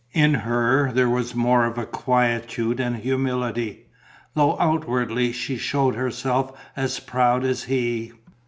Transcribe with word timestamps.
In 0.13 0.33
her 0.33 0.91
there 0.91 1.11
was 1.11 1.35
more 1.35 1.63
of 1.63 1.91
quietude 1.91 2.79
and 2.79 2.95
humility, 2.95 3.85
though 4.33 4.57
outwardly 4.57 5.31
she 5.31 5.57
showed 5.57 5.93
herself 5.93 6.57
as 6.75 6.99
proud 6.99 7.43
as 7.45 7.65
he. 7.65 8.11